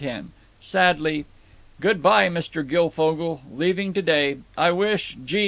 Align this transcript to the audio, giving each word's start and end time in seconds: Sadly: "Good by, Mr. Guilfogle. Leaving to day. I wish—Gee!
Sadly: 0.59 1.25
"Good 1.79 2.01
by, 2.01 2.27
Mr. 2.27 2.67
Guilfogle. 2.67 3.41
Leaving 3.53 3.93
to 3.93 4.01
day. 4.01 4.37
I 4.57 4.71
wish—Gee! 4.71 5.39